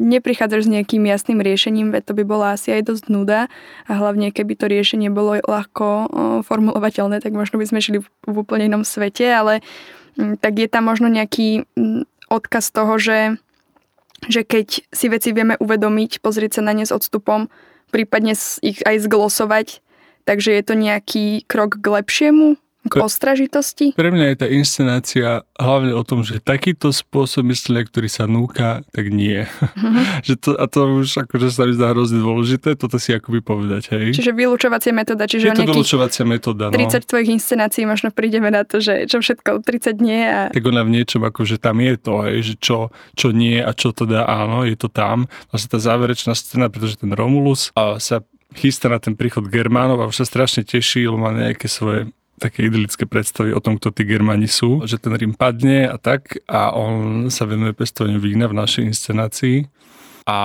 neprichádzaš 0.00 0.64
s 0.64 0.72
nejakým 0.72 1.04
jasným 1.04 1.44
riešením, 1.44 1.92
veď 1.92 2.02
to 2.08 2.12
by 2.16 2.24
bola 2.24 2.56
asi 2.56 2.72
aj 2.72 2.88
dosť 2.88 3.04
nuda 3.12 3.52
a 3.84 3.92
hlavne 3.92 4.32
keby 4.32 4.56
to 4.56 4.64
riešenie 4.64 5.12
bolo 5.12 5.36
ľahko 5.44 6.08
formulovateľné, 6.48 7.20
tak 7.20 7.36
možno 7.36 7.60
by 7.60 7.68
sme 7.68 7.84
žili 7.84 7.98
v 8.00 8.36
úplne 8.36 8.72
inom 8.72 8.80
svete, 8.80 9.28
ale 9.28 9.60
tak 10.40 10.56
je 10.56 10.68
tam 10.72 10.88
možno 10.88 11.12
nejaký 11.12 11.68
odkaz 12.32 12.72
toho, 12.72 12.96
že, 12.96 13.36
že 14.32 14.48
keď 14.48 14.88
si 14.88 15.06
veci 15.12 15.36
vieme 15.36 15.60
uvedomiť, 15.60 16.24
pozrieť 16.24 16.60
sa 16.60 16.62
na 16.64 16.72
ne 16.72 16.88
s 16.88 16.96
odstupom, 16.96 17.52
prípadne 17.92 18.32
ich 18.64 18.80
aj 18.88 19.04
zglosovať, 19.04 19.84
takže 20.24 20.48
je 20.56 20.62
to 20.64 20.74
nejaký 20.74 21.26
krok 21.44 21.76
k 21.76 21.86
lepšiemu? 21.92 22.56
K 22.86 23.02
ostražitosti? 23.02 23.92
Pre 23.92 24.10
mňa 24.10 24.26
je 24.32 24.36
tá 24.36 24.46
inscenácia 24.50 25.42
hlavne 25.58 25.92
o 25.92 26.02
tom, 26.06 26.22
že 26.22 26.38
takýto 26.38 26.94
spôsob 26.94 27.48
myslenia, 27.50 27.84
ktorý 27.86 28.08
sa 28.08 28.24
núka, 28.30 28.86
tak 28.94 29.10
nie. 29.10 29.44
Mm-hmm. 29.44 30.04
že 30.28 30.34
to, 30.38 30.50
a 30.54 30.64
to 30.70 31.02
už 31.02 31.26
akože 31.26 31.48
sa 31.50 31.66
mi 31.66 31.74
zdá 31.74 31.92
hrozne 31.92 32.22
dôležité, 32.22 32.78
toto 32.78 32.96
si 33.00 33.12
akoby 33.12 33.40
povedať, 33.42 33.94
hej. 33.96 34.14
Čiže 34.16 34.32
vylúčovacia 34.32 34.92
metóda, 34.94 35.26
čiže 35.26 35.52
je 35.52 35.58
to 35.58 35.66
vylúčovacia 35.66 36.24
metóda, 36.28 36.70
no. 36.70 36.76
30 36.76 37.04
tvojich 37.06 37.30
inscenácií 37.34 37.82
možno 37.88 38.14
prídeme 38.14 38.48
na 38.52 38.62
to, 38.62 38.78
že 38.78 39.10
čo 39.10 39.18
všetko 39.20 39.66
30 39.66 39.98
nie 39.98 40.22
a... 40.26 40.48
Tak 40.52 40.64
ona 40.64 40.86
v 40.86 40.94
niečom 41.00 41.22
akože 41.26 41.58
tam 41.58 41.82
je 41.82 41.94
to, 41.98 42.14
hej, 42.26 42.38
že 42.52 42.54
čo, 42.60 42.78
čo 43.18 43.34
nie 43.34 43.58
a 43.58 43.70
čo 43.74 43.90
teda 43.90 44.26
áno, 44.26 44.62
je 44.62 44.76
to 44.78 44.86
tam. 44.86 45.26
Vlastne 45.50 45.68
tá 45.74 45.78
záverečná 45.82 46.32
scéna, 46.36 46.70
pretože 46.70 47.00
ten 47.00 47.10
Romulus 47.12 47.72
a 47.74 47.98
sa 47.98 48.22
chystá 48.54 48.88
na 48.88 49.02
ten 49.02 49.18
príchod 49.18 49.44
Germánov 49.48 50.00
a 50.00 50.08
už 50.08 50.22
sa 50.22 50.26
strašne 50.26 50.62
teší, 50.62 51.10
lebo 51.10 51.18
má 51.20 51.34
nejaké 51.34 51.66
svoje 51.66 52.08
také 52.36 52.68
idylické 52.68 53.08
predstavy 53.08 53.56
o 53.56 53.60
tom, 53.60 53.80
kto 53.80 53.92
tí 53.92 54.04
Germani 54.04 54.48
sú, 54.48 54.84
že 54.84 55.00
ten 55.00 55.12
Rím 55.16 55.32
padne 55.32 55.88
a 55.88 55.96
tak 55.96 56.40
a 56.44 56.76
on 56.76 57.26
sa 57.32 57.48
venuje 57.48 57.72
pestovaniu 57.72 58.20
vína 58.20 58.46
v 58.46 58.58
našej 58.60 58.84
inscenácii 58.92 59.66
a 60.28 60.38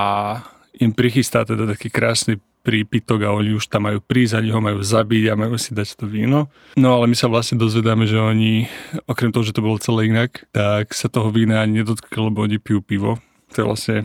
im 0.80 0.96
prichystá 0.96 1.44
teda 1.44 1.68
taký 1.68 1.92
krásny 1.92 2.40
prípitok 2.62 3.26
a 3.26 3.34
oni 3.34 3.58
už 3.58 3.68
tam 3.68 3.90
majú 3.90 4.00
prísť, 4.00 4.38
ani 4.38 4.54
ho 4.54 4.62
majú 4.62 4.86
zabiť 4.86 5.34
a 5.34 5.40
majú 5.40 5.58
si 5.58 5.74
dať 5.74 5.98
to 5.98 6.06
víno. 6.06 6.48
No 6.78 6.94
ale 6.94 7.10
my 7.10 7.18
sa 7.18 7.26
vlastne 7.26 7.58
dozvedáme, 7.58 8.06
že 8.06 8.22
oni, 8.22 8.70
okrem 9.10 9.34
toho, 9.34 9.42
že 9.42 9.58
to 9.58 9.66
bolo 9.66 9.82
celé 9.82 10.14
inak, 10.14 10.46
tak 10.54 10.94
sa 10.94 11.10
toho 11.10 11.34
vína 11.34 11.66
ani 11.66 11.82
nedotkli, 11.82 12.22
lebo 12.22 12.46
oni 12.46 12.62
pijú 12.62 12.86
pivo. 12.86 13.18
To 13.52 13.56
je 13.58 13.66
vlastne 13.66 13.98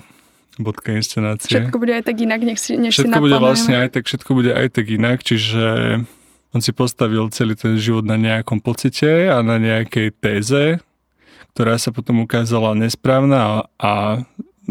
bodka 0.57 0.97
inscenácie. 0.97 1.53
Všetko 1.53 1.77
bude 1.77 1.93
aj 2.01 2.09
tak 2.09 2.17
inak, 2.17 2.41
nech 2.41 2.57
si, 2.57 2.81
než 2.81 2.97
všetko 2.97 3.21
si 3.21 3.25
bude 3.29 3.37
vlastne 3.37 3.77
aj 3.77 3.89
tak, 3.93 4.09
všetko 4.09 4.31
bude 4.33 4.53
aj 4.57 4.69
tak 4.73 4.87
inak, 4.89 5.21
čiže 5.21 5.65
on 6.57 6.65
si 6.65 6.73
postavil 6.73 7.29
celý 7.29 7.53
ten 7.53 7.77
život 7.77 8.09
na 8.09 8.17
nejakom 8.17 8.65
pocite 8.65 9.29
a 9.29 9.45
na 9.45 9.61
nejakej 9.61 10.09
téze, 10.17 10.81
ktorá 11.53 11.77
sa 11.77 11.93
potom 11.93 12.25
ukázala 12.25 12.73
nesprávna 12.73 13.69
a, 13.77 14.25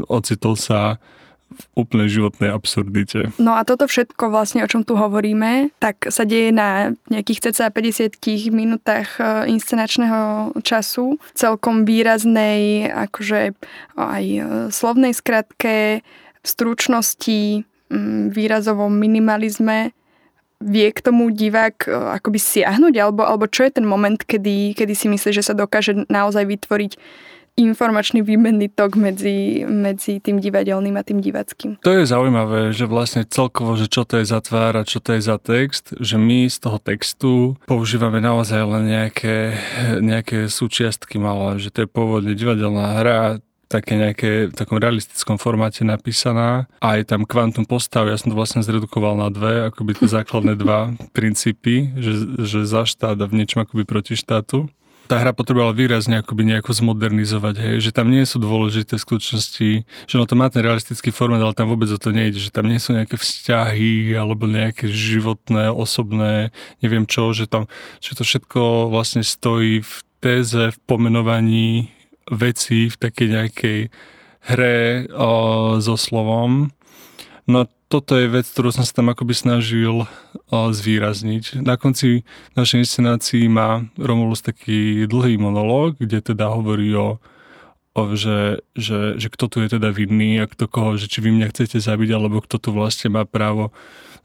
ocitol 0.09 0.57
sa 0.57 0.97
v 1.45 1.85
úplnej 1.85 2.09
životnej 2.09 2.51
absurdite. 2.51 3.31
No 3.37 3.55
a 3.55 3.61
toto 3.63 3.85
všetko 3.85 4.33
vlastne, 4.33 4.65
o 4.65 4.67
čom 4.67 4.81
tu 4.81 4.97
hovoríme, 4.97 5.71
tak 5.77 6.09
sa 6.09 6.25
deje 6.25 6.49
na 6.49 6.91
nejakých 7.07 7.53
cca 7.53 7.69
50 7.71 8.17
minútach 8.51 9.21
e, 9.21 9.53
inscenačného 9.53 10.51
času, 10.65 11.15
celkom 11.37 11.87
výraznej, 11.87 12.89
akože 12.91 13.55
aj 13.95 14.25
e, 14.25 14.41
slovnej 14.73 15.15
skratke, 15.15 16.03
stručnosti, 16.43 17.63
výrazovom 18.33 18.91
minimalizme 18.91 19.95
vie 20.63 20.87
k 20.91 20.99
tomu 21.03 21.29
divák 21.31 21.87
e, 21.87 21.89
akoby 22.19 22.39
siahnuť, 22.39 22.93
alebo, 22.99 23.27
alebo 23.27 23.45
čo 23.49 23.67
je 23.67 23.75
ten 23.81 23.85
moment, 23.85 24.17
kedy, 24.17 24.75
kedy 24.75 24.93
si 24.95 25.07
myslí, 25.11 25.31
že 25.35 25.43
sa 25.43 25.53
dokáže 25.57 26.07
naozaj 26.07 26.47
vytvoriť 26.47 26.93
informačný 27.55 28.19
výmenný 28.19 28.67
tok 28.67 28.99
medzi, 28.99 29.63
medzi 29.63 30.19
tým 30.19 30.43
divadelným 30.43 30.99
a 30.99 31.07
tým 31.07 31.23
divackým. 31.23 31.79
To 31.87 31.91
je 31.95 32.03
zaujímavé, 32.03 32.75
že 32.75 32.83
vlastne 32.83 33.23
celkovo, 33.23 33.79
že 33.79 33.87
čo 33.87 34.03
to 34.03 34.19
je 34.19 34.27
za 34.27 34.43
tvár 34.43 34.75
a 34.75 34.83
čo 34.83 34.99
to 34.99 35.15
je 35.15 35.21
za 35.23 35.39
text, 35.39 35.95
že 35.95 36.19
my 36.19 36.51
z 36.51 36.57
toho 36.59 36.77
textu 36.83 37.55
používame 37.63 38.19
naozaj 38.19 38.59
len 38.59 38.91
nejaké, 38.91 39.55
nejaké 40.03 40.51
súčiastky 40.51 41.15
malé, 41.15 41.55
že 41.63 41.71
to 41.71 41.87
je 41.87 41.89
pôvodne 41.89 42.35
divadelná 42.35 42.99
hra, 42.99 43.39
také 43.67 43.97
nejaké 43.97 44.29
v 44.49 44.55
takom 44.55 44.77
realistickom 44.77 45.41
formáte 45.41 45.81
napísaná 45.81 46.69
a 46.79 46.97
je 46.97 47.03
tam 47.05 47.25
kvantum 47.25 47.65
postav, 47.65 48.05
ja 48.05 48.17
som 48.17 48.31
to 48.31 48.37
vlastne 48.37 48.61
zredukoval 48.61 49.17
na 49.17 49.29
dve, 49.33 49.69
akoby 49.69 49.97
tie 49.97 50.07
základné 50.21 50.53
dva 50.57 50.93
princípy, 51.11 51.93
že, 51.97 52.13
že 52.45 52.59
za 52.63 52.85
štát 52.85 53.17
a 53.17 53.25
v 53.29 53.43
niečom 53.43 53.65
akoby 53.65 53.83
proti 53.83 54.13
štátu. 54.13 54.69
Tá 55.05 55.21
hra 55.21 55.37
potrebovala 55.37 55.69
výrazne 55.69 56.17
akoby 56.17 56.49
nejako 56.49 56.73
zmodernizovať, 56.81 57.55
hej, 57.61 57.75
že 57.77 57.91
tam 57.93 58.09
nie 58.09 58.25
sú 58.25 58.41
dôležité 58.41 58.97
skutočnosti, 58.97 59.85
že 59.85 60.15
no 60.17 60.25
to 60.25 60.33
má 60.33 60.49
ten 60.49 60.65
realistický 60.65 61.13
formát, 61.13 61.37
ale 61.45 61.53
tam 61.53 61.69
vôbec 61.69 61.85
o 61.93 62.01
to 62.01 62.09
nejde, 62.09 62.41
že 62.41 62.49
tam 62.49 62.65
nie 62.65 62.81
sú 62.81 62.97
nejaké 62.97 63.13
vzťahy 63.13 64.17
alebo 64.17 64.49
nejaké 64.49 64.89
životné, 64.89 65.69
osobné, 65.69 66.49
neviem 66.81 67.05
čo, 67.05 67.37
že 67.37 67.45
tam, 67.45 67.69
že 68.01 68.17
to 68.17 68.25
všetko 68.25 68.89
vlastne 68.89 69.21
stojí 69.21 69.85
v 69.85 69.95
téze, 70.25 70.73
v 70.73 70.77
pomenovaní 70.89 71.93
veci 72.31 72.89
v 72.89 72.95
takej 72.97 73.27
nejakej 73.29 73.79
hre 74.45 75.09
o, 75.13 75.31
so 75.81 75.97
slovom. 75.97 76.69
No 77.45 77.69
toto 77.85 78.17
je 78.17 78.25
vec, 78.25 78.49
ktorú 78.49 78.73
som 78.73 78.81
sa 78.81 78.93
tam 79.01 79.13
akoby 79.13 79.33
snažil 79.37 80.05
o, 80.05 80.07
zvýrazniť. 80.49 81.61
Na 81.61 81.77
konci 81.77 82.25
našej 82.57 82.85
inscenácii 82.85 83.45
má 83.49 83.85
Romulus 83.97 84.41
taký 84.41 85.05
dlhý 85.05 85.37
monológ, 85.37 85.97
kde 86.01 86.21
teda 86.21 86.49
hovorí 86.49 86.93
o, 86.97 87.21
o 87.93 88.01
že, 88.17 88.65
že, 88.73 89.17
že 89.21 89.27
kto 89.29 89.45
tu 89.49 89.57
je 89.61 89.77
teda 89.77 89.93
vinný 89.93 90.41
a 90.41 90.49
kto 90.49 90.65
koho, 90.65 90.97
že 90.97 91.09
či 91.09 91.21
vy 91.21 91.29
mňa 91.33 91.53
chcete 91.53 91.77
zabiť, 91.77 92.09
alebo 92.13 92.41
kto 92.41 92.57
tu 92.57 92.69
vlastne 92.73 93.13
má 93.13 93.25
právo 93.25 93.69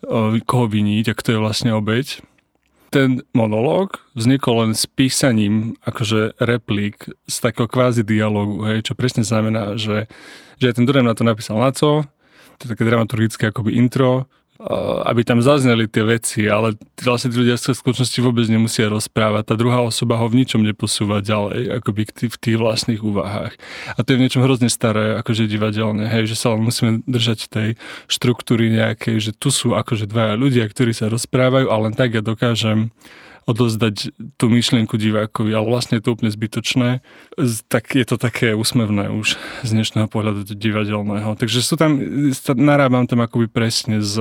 o, 0.05 0.41
koho 0.45 0.69
viniť 0.69 1.13
a 1.13 1.17
kto 1.17 1.37
je 1.37 1.43
vlastne 1.45 1.71
obeď 1.77 2.25
ten 2.91 3.23
monológ 3.31 4.03
vznikol 4.19 4.67
len 4.67 4.73
s 4.75 4.85
písaním 4.85 5.79
akože 5.87 6.43
replik 6.43 7.07
z 7.31 7.37
takého 7.39 7.71
kvázi 7.71 8.03
dialogu, 8.03 8.67
hej, 8.67 8.83
čo 8.83 8.99
presne 8.99 9.23
znamená, 9.23 9.79
že, 9.79 10.11
že 10.59 10.75
ten 10.75 10.85
Durem 10.85 11.07
na 11.07 11.15
to 11.15 11.23
napísal 11.23 11.63
na 11.63 11.71
co, 11.71 12.03
to 12.59 12.61
je 12.67 12.71
také 12.75 12.85
dramaturgické 12.85 13.49
akoby 13.49 13.79
intro, 13.79 14.27
aby 15.09 15.25
tam 15.25 15.41
zazneli 15.41 15.89
tie 15.89 16.05
veci, 16.05 16.45
ale 16.45 16.77
vlastne 17.01 17.33
tí 17.33 17.41
ľudia 17.41 17.57
sa 17.57 17.73
v 17.73 17.81
skutočnosti 17.81 18.21
vôbec 18.21 18.45
nemusia 18.45 18.93
rozprávať. 18.93 19.49
Tá 19.49 19.55
druhá 19.57 19.81
osoba 19.81 20.21
ho 20.21 20.29
v 20.29 20.45
ničom 20.45 20.61
neposúva 20.61 21.25
ďalej, 21.25 21.81
akoby 21.81 22.29
v 22.29 22.37
tých 22.37 22.57
vlastných 22.61 23.01
úvahách. 23.01 23.57
A 23.97 23.99
to 24.05 24.13
je 24.13 24.19
v 24.21 24.25
niečom 24.29 24.45
hrozne 24.45 24.69
staré, 24.69 25.17
akože 25.17 25.49
divadelné, 25.49 26.13
hej, 26.13 26.29
že 26.29 26.37
sa 26.37 26.53
len 26.53 26.61
musíme 26.61 27.01
držať 27.09 27.49
tej 27.49 27.69
štruktúry 28.13 28.69
nejakej, 28.69 29.17
že 29.19 29.33
tu 29.33 29.49
sú 29.49 29.73
akože 29.73 30.05
dvaja 30.05 30.37
ľudia, 30.37 30.69
ktorí 30.69 30.93
sa 30.93 31.09
rozprávajú 31.09 31.73
a 31.73 31.77
len 31.81 31.97
tak 31.97 32.13
ja 32.13 32.21
dokážem 32.21 32.93
odozdať 33.49 34.13
tú 34.37 34.47
myšlienku 34.53 34.97
divákovi, 34.97 35.51
ale 35.53 35.67
vlastne 35.67 35.99
je 35.99 36.05
to 36.05 36.13
úplne 36.17 36.31
zbytočné, 36.33 37.01
tak 37.73 37.97
je 37.97 38.07
to 38.07 38.21
také 38.21 38.53
úsmevné 38.53 39.09
už 39.11 39.41
z 39.65 39.71
dnešného 39.73 40.07
pohľadu 40.07 40.45
divadelného. 40.53 41.35
Takže 41.37 41.65
sú 41.65 41.75
tam, 41.81 41.99
narábam 42.57 43.09
tam 43.09 43.25
akoby 43.25 43.49
presne 43.49 44.05
s, 44.05 44.17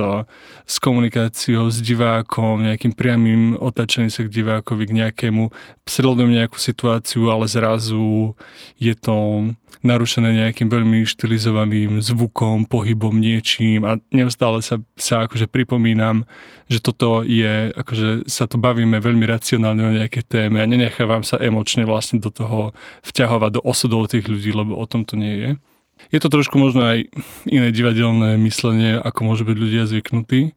s 0.64 0.76
komunikáciou 0.80 1.68
s 1.68 1.78
divákom, 1.84 2.64
nejakým 2.64 2.96
priamým 2.96 3.60
otačením 3.60 4.10
sa 4.10 4.24
k 4.24 4.32
divákovi, 4.32 4.82
k 4.88 4.96
nejakému, 5.06 5.52
sledujem 5.84 6.32
nejakú 6.32 6.56
situáciu, 6.56 7.28
ale 7.28 7.50
zrazu 7.50 8.34
je 8.80 8.94
to 8.96 9.48
narušené 9.80 10.44
nejakým 10.44 10.68
veľmi 10.68 11.08
štilizovaným 11.08 12.04
zvukom, 12.04 12.68
pohybom, 12.68 13.16
niečím 13.16 13.88
a 13.88 13.96
neustále 14.12 14.60
sa, 14.60 14.78
sa 15.00 15.24
akože 15.24 15.48
pripomínam, 15.48 16.28
že 16.68 16.84
toto 16.84 17.24
je, 17.24 17.72
akože 17.72 18.28
sa 18.28 18.44
tu 18.44 18.60
bavíme 18.60 19.00
veľmi 19.00 19.24
racionálne 19.24 19.82
o 19.82 19.96
nejaké 19.96 20.20
téme 20.20 20.60
a 20.60 20.68
nenechávam 20.68 21.24
sa 21.24 21.40
emočne 21.40 21.88
vlastne 21.88 22.20
do 22.20 22.28
toho 22.28 22.76
vťahovať 23.08 23.50
do 23.56 23.60
osudov 23.64 24.12
tých 24.12 24.28
ľudí, 24.28 24.52
lebo 24.52 24.76
o 24.76 24.84
tom 24.84 25.08
to 25.08 25.16
nie 25.16 25.34
je. 25.40 25.50
Je 26.08 26.18
to 26.20 26.32
trošku 26.32 26.56
možno 26.56 26.84
aj 26.84 27.12
iné 27.44 27.68
divadelné 27.68 28.40
myslenie, 28.40 28.96
ako 28.96 29.20
môžu 29.28 29.44
byť 29.44 29.56
ľudia 29.56 29.84
zvyknutí. 29.84 30.56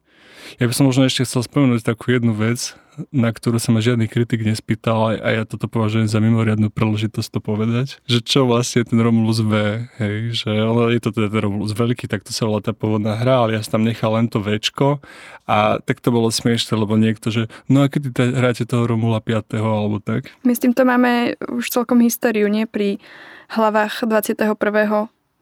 Ja 0.58 0.68
by 0.68 0.72
som 0.74 0.86
možno 0.86 1.06
ešte 1.06 1.26
chcel 1.26 1.42
spomenúť 1.42 1.84
takú 1.84 2.14
jednu 2.14 2.34
vec, 2.36 2.76
na 3.10 3.34
ktorú 3.34 3.58
sa 3.58 3.74
ma 3.74 3.82
žiadny 3.82 4.06
kritik 4.06 4.46
nespýtal 4.46 5.18
a 5.18 5.28
ja 5.34 5.42
toto 5.42 5.66
považujem 5.66 6.06
za 6.06 6.22
mimoriadnú 6.22 6.70
príležitosť 6.70 7.28
to 7.34 7.40
povedať, 7.42 7.98
že 8.06 8.22
čo 8.22 8.46
vlastne 8.46 8.86
ten 8.86 9.02
Romulus 9.02 9.42
V, 9.42 9.82
hej, 9.98 10.44
že 10.44 10.50
ale 10.50 10.94
je 10.94 11.00
to 11.02 11.10
teda 11.10 11.28
ten 11.30 11.42
Romulus 11.42 11.74
veľký, 11.74 12.06
tak 12.06 12.22
to 12.22 12.30
sa 12.30 12.46
volá 12.46 12.62
tá 12.62 12.70
pôvodná 12.70 13.18
hra, 13.18 13.46
ale 13.46 13.58
ja 13.58 13.60
som 13.66 13.80
tam 13.80 13.84
nechal 13.88 14.14
len 14.14 14.30
to 14.30 14.38
Včko 14.38 15.02
a 15.50 15.82
tak 15.82 15.98
to 15.98 16.14
bolo 16.14 16.30
smiešne, 16.30 16.78
lebo 16.78 16.94
niekto, 16.94 17.34
že 17.34 17.50
no 17.66 17.82
a 17.82 17.90
kedy 17.90 18.14
hráte 18.14 18.62
toho 18.62 18.86
Romula 18.86 19.18
5. 19.18 19.58
alebo 19.58 19.98
tak. 19.98 20.30
My 20.46 20.54
s 20.54 20.62
týmto 20.62 20.86
máme 20.86 21.34
už 21.50 21.74
celkom 21.74 21.98
históriu, 21.98 22.46
nie? 22.46 22.70
Pri 22.70 23.02
hlavách 23.50 24.06
21. 24.06 24.54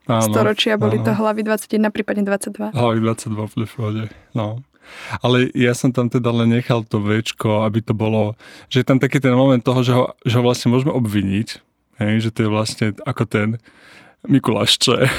Áno, 0.03 0.27
storočia 0.27 0.75
boli 0.75 0.99
áno. 0.99 1.07
to 1.07 1.11
hlavy 1.15 1.47
21, 1.47 1.87
prípadne 1.95 2.27
22. 2.27 2.75
Hlavy 2.75 2.99
22 2.99 3.55
v 3.55 4.11
no. 4.35 4.59
Ale 5.21 5.49
ja 5.53 5.73
som 5.73 5.91
tam 5.91 6.07
teda 6.07 6.31
len 6.31 6.53
nechal 6.53 6.85
to 6.85 7.01
večko, 7.01 7.65
aby 7.67 7.83
to 7.83 7.93
bolo, 7.95 8.35
že 8.67 8.81
je 8.81 8.87
tam 8.87 8.99
taký 8.99 9.19
ten 9.19 9.33
moment 9.33 9.61
toho, 9.61 9.83
že 9.83 9.93
ho, 9.93 10.03
že 10.23 10.37
ho 10.39 10.43
vlastne 10.43 10.71
môžeme 10.71 10.93
obviniť, 10.93 11.47
hej, 12.01 12.13
že 12.23 12.29
to 12.31 12.45
je 12.45 12.49
vlastne 12.49 12.87
ako 13.03 13.23
ten 13.25 13.47
Mikulášče. 14.23 15.03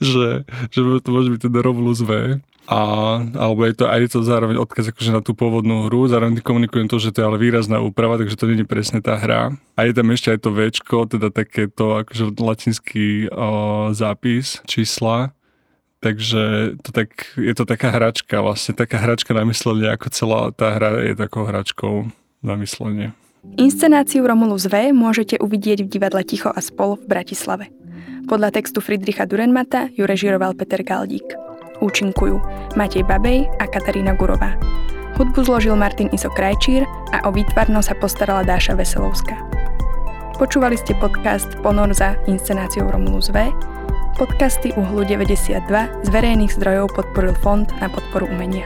že, 0.00 0.42
že 0.72 0.80
to 1.04 1.08
môže 1.12 1.30
byť 1.30 1.40
ten 1.46 1.54
Romulus 1.62 2.02
V. 2.02 2.40
A, 2.64 2.80
alebo 3.36 3.68
je 3.68 3.76
to 3.76 3.84
aj 3.84 4.16
to 4.16 4.24
zároveň 4.24 4.56
odkaz 4.56 4.88
akože 4.88 5.12
na 5.12 5.20
tú 5.20 5.36
pôvodnú 5.36 5.84
hru, 5.84 6.08
zároveň 6.08 6.40
komunikujem 6.40 6.88
to, 6.88 6.96
že 6.96 7.12
to 7.12 7.20
je 7.20 7.28
ale 7.28 7.36
výrazná 7.36 7.76
úprava, 7.76 8.16
takže 8.16 8.40
to 8.40 8.48
je 8.48 8.64
presne 8.64 9.04
tá 9.04 9.20
hra. 9.20 9.52
A 9.76 9.84
je 9.84 9.92
tam 9.92 10.08
ešte 10.08 10.32
aj 10.32 10.38
to 10.40 10.48
Včko, 10.48 11.04
teda 11.04 11.28
takéto 11.28 12.00
akože 12.00 12.32
latinský 12.40 13.28
o, 13.28 13.92
zápis, 13.92 14.64
čísla. 14.64 15.36
Takže 16.04 16.76
to 16.84 16.92
tak, 16.92 17.32
je 17.40 17.54
to 17.56 17.64
taká 17.64 17.88
hračka, 17.88 18.44
vlastne 18.44 18.76
taká 18.76 19.00
hračka 19.00 19.32
na 19.32 19.48
myslenie, 19.48 19.88
ako 19.88 20.12
celá 20.12 20.40
tá 20.52 20.76
hra 20.76 21.00
je 21.00 21.16
takou 21.16 21.48
hračkou 21.48 22.12
na 22.44 22.60
myslenie. 22.60 23.16
Inscenáciu 23.56 24.28
Romulus 24.28 24.68
V 24.68 24.92
môžete 24.92 25.40
uvidieť 25.40 25.80
v 25.80 25.88
divadle 25.88 26.20
Ticho 26.20 26.52
a 26.52 26.60
spol 26.60 27.00
v 27.00 27.08
Bratislave. 27.08 27.72
Podľa 28.28 28.52
textu 28.52 28.84
Friedricha 28.84 29.24
Durenmata 29.24 29.88
ju 29.96 30.04
režiroval 30.04 30.52
Peter 30.52 30.84
Galdík. 30.84 31.24
Účinkujú 31.80 32.36
Matej 32.76 33.08
Babej 33.08 33.48
a 33.56 33.64
Katarína 33.64 34.12
Gurová. 34.12 34.60
Hudbu 35.16 35.40
zložil 35.40 35.72
Martin 35.72 36.12
Iso 36.12 36.28
Krajčír 36.28 36.84
a 37.16 37.24
o 37.24 37.32
výtvarno 37.32 37.80
sa 37.80 37.96
postarala 37.96 38.44
Dáša 38.44 38.76
Veselovská. 38.76 39.40
Počúvali 40.36 40.76
ste 40.76 40.92
podcast 41.00 41.48
Ponor 41.64 41.96
za 41.96 42.16
inscenáciou 42.28 42.92
Romulus 42.92 43.32
V. 43.32 43.40
Podcasty 44.14 44.70
Uhlu 44.78 45.02
92 45.02 46.06
z 46.06 46.08
verejných 46.14 46.54
zdrojov 46.54 46.94
podporil 46.94 47.34
Fond 47.34 47.66
na 47.82 47.90
podporu 47.90 48.30
umenia. 48.30 48.62